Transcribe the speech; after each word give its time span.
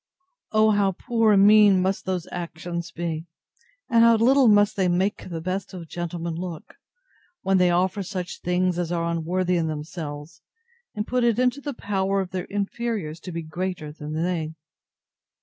O 0.51 0.71
how 0.71 0.93
poor 0.93 1.33
and 1.33 1.45
mean 1.45 1.79
must 1.79 2.05
those 2.05 2.27
actions 2.31 2.89
be, 2.91 3.27
and 3.87 4.03
how 4.03 4.15
little 4.15 4.47
must 4.47 4.75
they 4.75 4.87
make 4.87 5.29
the 5.29 5.41
best 5.41 5.75
of 5.75 5.87
gentlemen 5.87 6.33
look, 6.33 6.77
when 7.43 7.59
they 7.59 7.69
offer 7.69 8.01
such 8.01 8.39
things 8.41 8.79
as 8.79 8.91
are 8.91 9.05
unworthy 9.05 9.57
of 9.57 9.67
themselves, 9.67 10.41
and 10.95 11.05
put 11.05 11.23
it 11.23 11.37
into 11.37 11.61
the 11.61 11.75
power 11.75 12.19
of 12.19 12.31
their 12.31 12.45
inferiors 12.45 13.19
to 13.19 13.31
be 13.31 13.43
greater 13.43 13.91
than 13.91 14.13
they! 14.13 14.55